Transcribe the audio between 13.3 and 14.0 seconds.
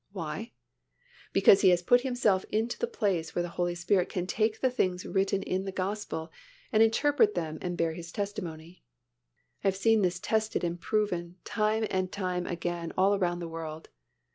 the world.